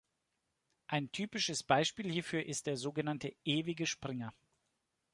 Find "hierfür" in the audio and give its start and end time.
2.11-2.43